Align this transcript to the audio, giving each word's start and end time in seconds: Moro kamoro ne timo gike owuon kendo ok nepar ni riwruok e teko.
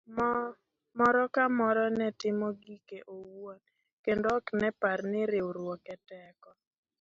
Moro 0.97 1.21
kamoro 1.35 1.83
ne 1.97 2.07
timo 2.19 2.49
gike 2.63 2.97
owuon 3.15 3.59
kendo 4.03 4.27
ok 4.37 4.45
nepar 4.59 4.99
ni 5.11 5.21
riwruok 5.31 5.81
e 5.93 5.95
teko. 6.09 6.49